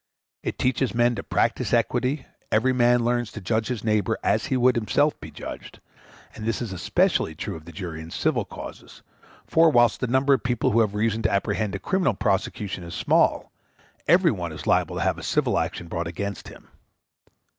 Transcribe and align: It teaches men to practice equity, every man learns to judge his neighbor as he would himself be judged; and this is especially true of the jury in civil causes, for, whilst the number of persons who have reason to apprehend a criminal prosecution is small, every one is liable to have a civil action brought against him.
It 0.41 0.57
teaches 0.57 0.95
men 0.95 1.13
to 1.13 1.21
practice 1.21 1.73
equity, 1.73 2.25
every 2.51 2.73
man 2.73 3.05
learns 3.05 3.31
to 3.33 3.39
judge 3.39 3.67
his 3.67 3.83
neighbor 3.83 4.17
as 4.23 4.47
he 4.47 4.57
would 4.57 4.75
himself 4.75 5.19
be 5.19 5.29
judged; 5.29 5.79
and 6.33 6.43
this 6.43 6.59
is 6.59 6.73
especially 6.73 7.35
true 7.35 7.55
of 7.55 7.65
the 7.65 7.71
jury 7.71 8.01
in 8.01 8.09
civil 8.09 8.43
causes, 8.43 9.03
for, 9.45 9.69
whilst 9.69 9.99
the 9.99 10.07
number 10.07 10.33
of 10.33 10.41
persons 10.41 10.73
who 10.73 10.79
have 10.79 10.95
reason 10.95 11.21
to 11.21 11.31
apprehend 11.31 11.75
a 11.75 11.79
criminal 11.79 12.15
prosecution 12.15 12.83
is 12.83 12.95
small, 12.95 13.51
every 14.07 14.31
one 14.31 14.51
is 14.51 14.65
liable 14.65 14.95
to 14.95 15.03
have 15.03 15.19
a 15.19 15.23
civil 15.23 15.59
action 15.59 15.87
brought 15.87 16.07
against 16.07 16.47
him. 16.47 16.69